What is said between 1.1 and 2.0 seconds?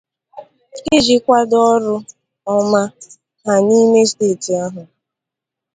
kwàdo ọrụ